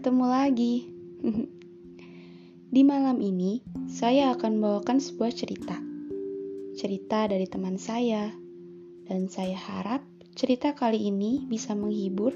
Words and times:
ketemu 0.00 0.32
lagi. 0.32 0.88
Di 2.72 2.80
malam 2.88 3.20
ini, 3.20 3.60
saya 3.84 4.32
akan 4.32 4.56
membawakan 4.56 4.96
sebuah 4.96 5.28
cerita. 5.28 5.76
Cerita 6.72 7.28
dari 7.28 7.44
teman 7.44 7.76
saya, 7.76 8.32
dan 9.04 9.28
saya 9.28 9.60
harap 9.60 10.00
cerita 10.32 10.72
kali 10.72 11.12
ini 11.12 11.44
bisa 11.44 11.76
menghibur 11.76 12.32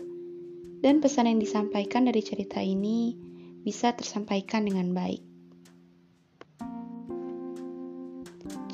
dan 0.84 1.00
pesan 1.00 1.24
yang 1.24 1.40
disampaikan 1.40 2.04
dari 2.04 2.20
cerita 2.20 2.60
ini 2.60 3.16
bisa 3.64 3.96
tersampaikan 3.96 4.68
dengan 4.68 4.92
baik. 4.92 5.24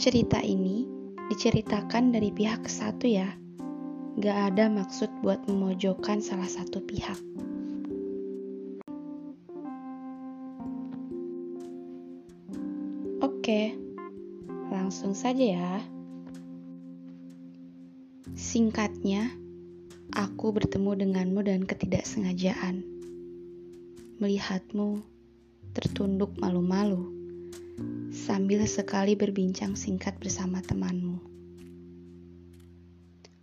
Cerita 0.02 0.42
ini 0.42 0.82
diceritakan 1.30 2.10
dari 2.10 2.34
pihak 2.34 2.66
satu 2.66 3.06
ya. 3.06 3.38
Gak 4.18 4.50
ada 4.50 4.66
maksud 4.66 5.22
buat 5.22 5.46
memojokkan 5.46 6.18
salah 6.18 6.50
satu 6.50 6.82
pihak. 6.82 7.49
Oke, 13.50 13.74
langsung 14.70 15.10
saja 15.10 15.42
ya. 15.42 15.82
Singkatnya, 18.38 19.26
aku 20.14 20.54
bertemu 20.54 20.94
denganmu 20.94 21.42
dan 21.42 21.66
ketidaksengajaan. 21.66 22.86
Melihatmu 24.22 25.02
tertunduk 25.74 26.30
malu-malu 26.38 27.10
sambil 28.14 28.62
sekali 28.70 29.18
berbincang 29.18 29.74
singkat 29.74 30.14
bersama 30.22 30.62
temanmu. 30.62 31.18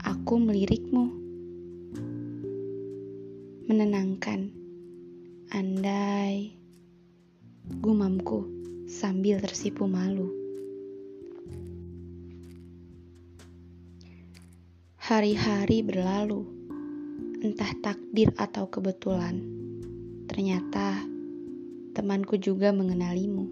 Aku 0.07 0.39
melirikmu. 0.39 1.03
Menenangkan. 3.67 4.55
Andai 5.51 6.55
gumamku 7.83 8.56
sambil 8.87 9.43
tersipu 9.43 9.83
malu. 9.83 10.31
Hari-hari 14.95 15.83
berlalu, 15.83 16.47
entah 17.43 17.67
takdir 17.83 18.31
atau 18.39 18.71
kebetulan. 18.71 19.43
Ternyata 20.31 21.03
temanku 21.91 22.39
juga 22.39 22.71
mengenalimu, 22.71 23.43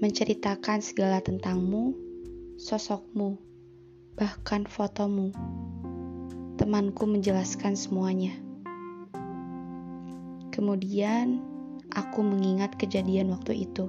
menceritakan 0.00 0.80
segala 0.80 1.20
tentangmu, 1.20 1.92
sosokmu, 2.56 3.36
bahkan 4.16 4.64
fotomu. 4.64 5.28
Temanku 6.56 7.04
menjelaskan 7.04 7.76
semuanya. 7.76 8.32
Kemudian, 10.56 11.47
aku 11.92 12.20
mengingat 12.20 12.76
kejadian 12.76 13.32
waktu 13.32 13.64
itu. 13.68 13.88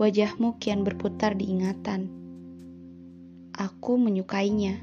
Wajahmu 0.00 0.56
kian 0.56 0.80
berputar 0.80 1.36
di 1.36 1.52
ingatan. 1.52 2.08
Aku 3.52 4.00
menyukainya. 4.00 4.80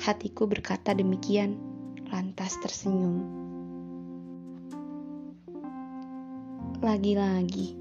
Hatiku 0.00 0.50
berkata 0.50 0.90
demikian, 0.96 1.54
lantas 2.10 2.58
tersenyum. 2.58 3.22
Lagi-lagi, 6.80 7.76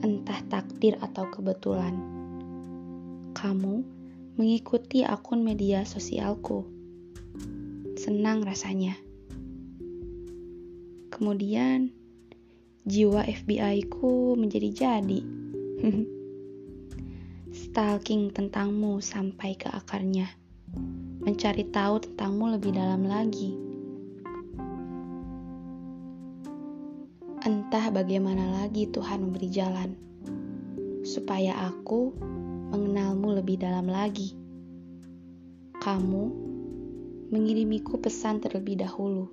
entah 0.00 0.40
takdir 0.46 0.96
atau 1.02 1.26
kebetulan, 1.28 1.98
kamu 3.34 3.82
mengikuti 4.38 5.02
akun 5.02 5.42
media 5.42 5.82
sosialku. 5.82 6.64
Senang 7.98 8.46
rasanya 8.46 8.94
Kemudian 11.16 11.96
jiwa 12.84 13.24
FBI 13.24 13.88
ku 13.88 14.36
menjadi 14.36 14.68
jadi. 14.68 15.24
Stalking 17.64 18.36
tentangmu 18.36 19.00
sampai 19.00 19.56
ke 19.56 19.72
akarnya. 19.72 20.28
Mencari 21.24 21.72
tahu 21.72 22.04
tentangmu 22.04 22.60
lebih 22.60 22.76
dalam 22.76 23.08
lagi. 23.08 23.56
Entah 27.48 27.88
bagaimana 27.88 28.60
lagi 28.60 28.84
Tuhan 28.92 29.24
memberi 29.24 29.48
jalan 29.48 29.96
supaya 31.00 31.56
aku 31.64 32.12
mengenalmu 32.76 33.40
lebih 33.40 33.56
dalam 33.56 33.88
lagi. 33.88 34.36
Kamu 35.80 36.24
mengirimiku 37.32 37.96
pesan 38.04 38.44
terlebih 38.44 38.84
dahulu. 38.84 39.32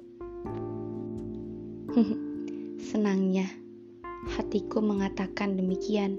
Senangnya, 2.89 3.45
hatiku 4.33 4.81
mengatakan 4.81 5.53
demikian. 5.53 6.17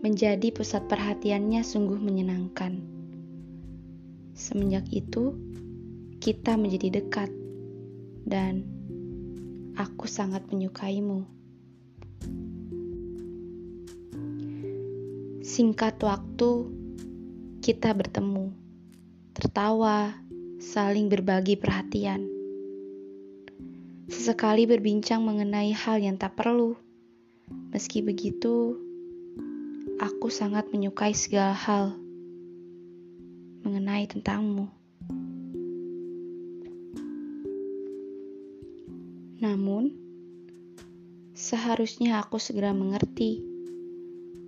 Menjadi 0.00 0.52
pusat 0.56 0.88
perhatiannya 0.88 1.60
sungguh 1.60 2.00
menyenangkan. 2.00 2.80
Semenjak 4.32 4.88
itu, 4.88 5.36
kita 6.16 6.56
menjadi 6.56 6.96
dekat, 6.96 7.28
dan 8.24 8.64
aku 9.76 10.08
sangat 10.08 10.48
menyukaimu. 10.48 11.28
Singkat 15.44 16.00
waktu, 16.00 16.72
kita 17.60 17.92
bertemu, 17.92 18.48
tertawa, 19.36 20.16
saling 20.56 21.12
berbagi 21.12 21.60
perhatian 21.60 22.33
Sesekali 24.04 24.68
berbincang 24.68 25.24
mengenai 25.24 25.72
hal 25.72 25.96
yang 25.96 26.20
tak 26.20 26.36
perlu. 26.36 26.76
Meski 27.72 28.04
begitu, 28.04 28.76
aku 29.96 30.28
sangat 30.28 30.68
menyukai 30.68 31.16
segala 31.16 31.56
hal 31.56 31.96
mengenai 33.64 34.04
tentangmu. 34.04 34.68
Namun, 39.40 39.96
seharusnya 41.32 42.20
aku 42.20 42.36
segera 42.36 42.76
mengerti. 42.76 43.40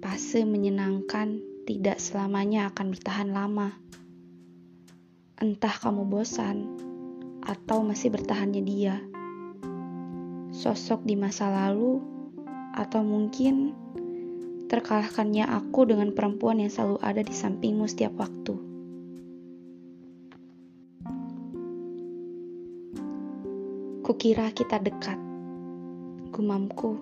Fase 0.05 0.45
menyenangkan 0.45 1.41
tidak 1.65 1.97
selamanya 1.97 2.69
akan 2.69 2.93
bertahan 2.93 3.33
lama. 3.33 3.73
Entah 5.41 5.73
kamu 5.81 6.05
bosan 6.05 6.77
atau 7.41 7.81
masih 7.83 8.13
bertahannya 8.13 8.63
dia 8.63 9.01
sosok 10.57 11.05
di 11.05 11.21
masa 11.21 11.53
lalu, 11.53 12.01
atau 12.73 13.05
mungkin 13.05 13.77
terkalahkannya 14.73 15.45
aku 15.45 15.85
dengan 15.85 16.17
perempuan 16.17 16.65
yang 16.65 16.73
selalu 16.73 16.97
ada 17.05 17.21
di 17.21 17.35
sampingmu 17.37 17.85
setiap 17.85 18.17
waktu. 18.17 18.57
Kukira 24.01 24.49
kita 24.57 24.81
dekat, 24.81 25.21
gumamku, 26.33 26.97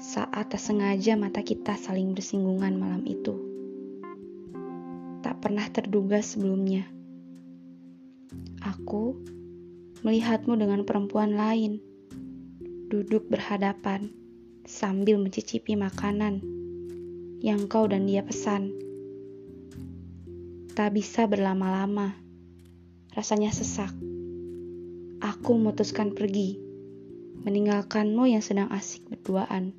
saat 0.00 0.48
tak 0.48 0.62
sengaja 0.62 1.12
mata 1.12 1.44
kita 1.44 1.76
saling 1.76 2.16
bersinggungan 2.16 2.80
malam 2.80 3.04
itu. 3.04 3.36
Tak 5.20 5.44
pernah 5.44 5.66
terduga 5.68 6.24
sebelumnya. 6.24 6.88
Aku 8.64 9.18
melihatmu 10.06 10.54
dengan 10.56 10.86
perempuan 10.86 11.34
lain 11.34 11.82
duduk 12.86 13.26
berhadapan 13.26 14.14
sambil 14.62 15.18
mencicipi 15.18 15.74
makanan 15.74 16.38
yang 17.42 17.66
kau 17.66 17.90
dan 17.90 18.06
dia 18.06 18.22
pesan. 18.22 18.70
Tak 20.70 20.94
bisa 20.94 21.26
berlama-lama, 21.26 22.14
rasanya 23.10 23.50
sesak. 23.50 23.90
Aku 25.18 25.58
memutuskan 25.58 26.14
pergi, 26.14 26.62
meninggalkanmu 27.42 28.30
yang 28.30 28.44
sedang 28.44 28.70
asik 28.70 29.02
berduaan. 29.10 29.74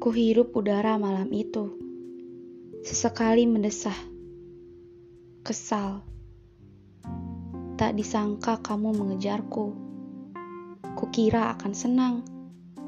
Kuhirup 0.00 0.54
udara 0.54 0.96
malam 0.96 1.28
itu, 1.34 1.74
sesekali 2.86 3.44
mendesah, 3.44 3.98
kesal 5.42 6.06
Tak 7.76 7.92
disangka 7.92 8.56
kamu 8.64 8.96
mengejarku. 8.96 9.76
Kukira 10.96 11.52
akan 11.52 11.72
senang, 11.76 12.24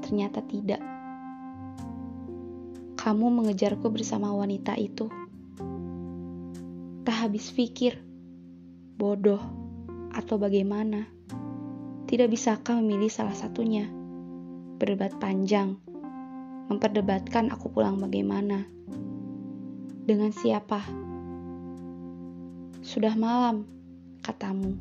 ternyata 0.01 0.41
tidak. 0.41 0.81
Kamu 2.97 3.29
mengejarku 3.29 3.93
bersama 3.93 4.33
wanita 4.33 4.81
itu. 4.81 5.13
Tak 7.05 7.17
habis 7.21 7.53
pikir, 7.53 8.01
bodoh, 8.97 9.45
atau 10.17 10.41
bagaimana. 10.41 11.05
Tidak 12.09 12.25
bisakah 12.25 12.81
memilih 12.81 13.13
salah 13.13 13.37
satunya? 13.37 13.85
Berdebat 14.81 15.21
panjang, 15.21 15.77
memperdebatkan 16.73 17.53
aku 17.53 17.77
pulang 17.77 18.01
bagaimana. 18.01 18.65
Dengan 20.09 20.33
siapa? 20.33 20.81
Sudah 22.81 23.13
malam, 23.13 23.69
katamu. 24.29 24.77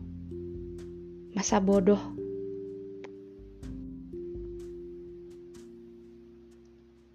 Masa 1.31 1.63
bodoh. 1.63 2.03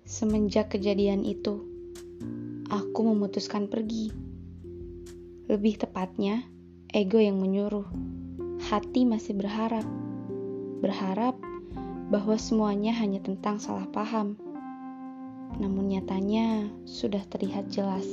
Semenjak 0.09 0.73
kejadian 0.73 1.29
itu, 1.29 1.61
aku 2.73 3.01
memutuskan 3.05 3.69
pergi. 3.69 4.09
Lebih 5.45 5.85
tepatnya, 5.85 6.49
ego 6.89 7.21
yang 7.21 7.37
menyuruh. 7.37 7.85
Hati 8.65 9.05
masih 9.05 9.37
berharap. 9.37 9.85
Berharap 10.81 11.37
bahwa 12.09 12.41
semuanya 12.41 12.97
hanya 12.97 13.21
tentang 13.21 13.61
salah 13.61 13.85
paham. 13.93 14.41
Namun 15.61 15.93
nyatanya 15.93 16.73
sudah 16.89 17.21
terlihat 17.29 17.69
jelas. 17.69 18.09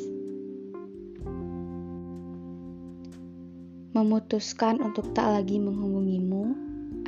Memutuskan 3.89 4.85
untuk 4.85 5.17
tak 5.17 5.33
lagi 5.33 5.57
menghubungimu 5.57 6.53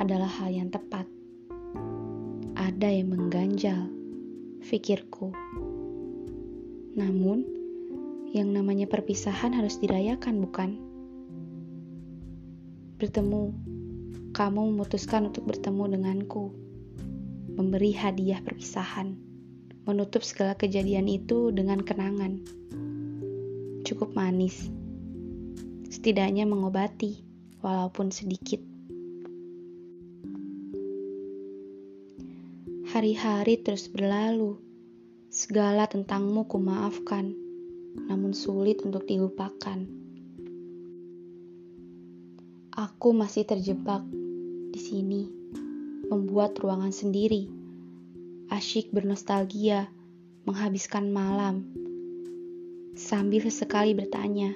adalah 0.01 0.25
hal 0.25 0.49
yang 0.49 0.73
tepat. 0.73 1.05
Ada 2.57 2.89
yang 2.89 3.13
mengganjal, 3.13 3.85
pikirku. 4.65 5.29
Namun, 6.97 7.45
yang 8.33 8.49
namanya 8.49 8.89
perpisahan 8.89 9.53
harus 9.53 9.77
dirayakan, 9.77 10.41
bukan? 10.41 10.81
Bertemu, 12.97 13.53
kamu 14.33 14.73
memutuskan 14.73 15.29
untuk 15.29 15.53
bertemu 15.53 15.85
denganku, 15.85 16.49
memberi 17.61 17.93
hadiah 17.93 18.41
perpisahan, 18.41 19.13
menutup 19.85 20.25
segala 20.25 20.57
kejadian 20.57 21.05
itu 21.05 21.53
dengan 21.53 21.85
kenangan. 21.85 22.41
Cukup 23.85 24.17
manis 24.17 24.80
setidaknya 25.91 26.47
mengobati, 26.47 27.19
walaupun 27.59 28.15
sedikit. 28.15 28.63
Hari-hari 32.95 33.59
terus 33.59 33.91
berlalu, 33.91 34.55
segala 35.27 35.91
tentangmu 35.91 36.47
kumaafkan, 36.47 37.35
namun 38.07 38.31
sulit 38.31 38.79
untuk 38.87 39.03
dilupakan. 39.03 39.83
Aku 42.71 43.11
masih 43.11 43.43
terjebak 43.43 44.07
di 44.71 44.79
sini, 44.79 45.27
membuat 46.07 46.55
ruangan 46.63 46.95
sendiri, 46.95 47.51
asyik 48.47 48.95
bernostalgia, 48.95 49.91
menghabiskan 50.47 51.11
malam, 51.11 51.67
sambil 52.95 53.43
sesekali 53.43 53.91
bertanya, 53.91 54.55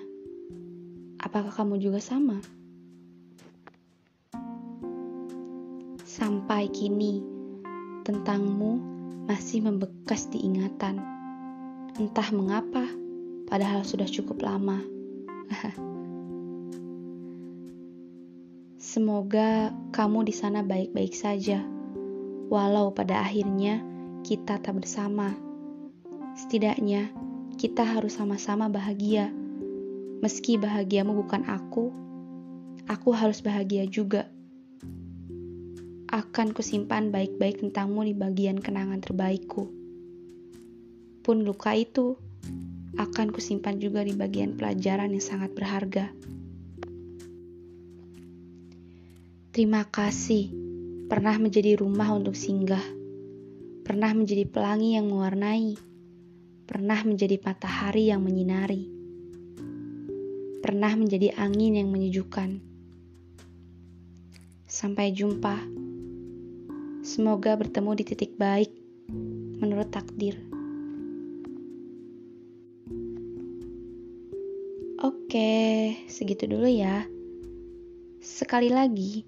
Apakah 1.36 1.68
kamu 1.68 1.84
juga 1.84 2.00
sama? 2.00 2.40
Sampai 6.08 6.72
kini, 6.72 7.20
tentangmu 8.08 8.80
masih 9.28 9.68
membekas 9.68 10.32
di 10.32 10.48
ingatan. 10.48 10.96
Entah 12.00 12.32
mengapa, 12.32 12.88
padahal 13.52 13.84
sudah 13.84 14.08
cukup 14.08 14.48
lama. 14.48 14.80
Semoga 18.96 19.76
kamu 19.92 20.32
di 20.32 20.32
sana 20.32 20.64
baik-baik 20.64 21.12
saja, 21.12 21.60
walau 22.48 22.96
pada 22.96 23.20
akhirnya 23.20 23.84
kita 24.24 24.64
tak 24.64 24.72
bersama. 24.72 25.36
Setidaknya, 26.40 27.12
kita 27.60 27.84
harus 27.84 28.16
sama-sama 28.16 28.72
bahagia 28.72 29.36
Meski 30.24 30.56
bahagiamu 30.56 31.12
bukan 31.12 31.44
aku, 31.44 31.92
aku 32.88 33.10
harus 33.12 33.44
bahagia 33.44 33.84
juga. 33.84 34.32
Akan 36.08 36.56
kusimpan 36.56 37.12
baik-baik 37.12 37.60
tentangmu 37.60 38.08
di 38.08 38.16
bagian 38.16 38.64
kenangan 38.64 39.04
terbaikku. 39.04 39.68
Pun 41.20 41.44
luka 41.44 41.76
itu 41.76 42.16
akan 42.96 43.36
kusimpan 43.36 43.76
juga 43.84 44.08
di 44.08 44.16
bagian 44.16 44.56
pelajaran 44.56 45.12
yang 45.12 45.26
sangat 45.26 45.52
berharga. 45.52 46.08
Terima 49.52 49.84
kasih 49.84 50.48
pernah 51.12 51.36
menjadi 51.36 51.76
rumah 51.76 52.16
untuk 52.16 52.40
singgah, 52.40 52.84
pernah 53.84 54.16
menjadi 54.16 54.48
pelangi 54.48 54.96
yang 54.96 55.12
mewarnai, 55.12 55.76
pernah 56.64 57.04
menjadi 57.04 57.36
matahari 57.44 58.12
yang 58.16 58.24
menyinari 58.24 58.95
pernah 60.66 60.98
menjadi 60.98 61.30
angin 61.38 61.78
yang 61.78 61.94
menyejukkan. 61.94 62.58
Sampai 64.66 65.14
jumpa. 65.14 65.62
Semoga 67.06 67.54
bertemu 67.54 67.94
di 67.94 68.02
titik 68.10 68.34
baik 68.34 68.74
menurut 69.62 69.94
takdir. 69.94 70.34
Oke, 75.06 75.94
segitu 76.10 76.50
dulu 76.50 76.66
ya. 76.66 77.06
Sekali 78.26 78.74
lagi, 78.74 79.22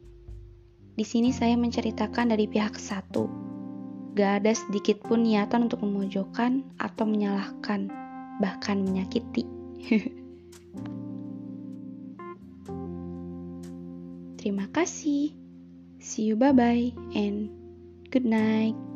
di 0.98 1.06
sini 1.06 1.30
saya 1.30 1.54
menceritakan 1.54 2.34
dari 2.34 2.50
pihak 2.50 2.82
satu. 2.82 3.30
Gak 4.18 4.42
ada 4.42 4.58
sedikit 4.58 5.06
pun 5.06 5.22
niatan 5.22 5.70
untuk 5.70 5.86
memojokkan 5.86 6.66
atau 6.82 7.06
menyalahkan, 7.06 7.94
bahkan 8.42 8.82
menyakiti. 8.82 9.46
Terima 14.48 14.72
kasih. 14.72 15.36
See 16.00 16.32
you 16.32 16.40
bye 16.40 16.56
bye 16.56 16.96
and 17.12 17.52
good 18.16 18.24
night. 18.24 18.87